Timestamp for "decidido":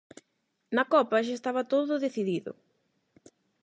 2.05-2.51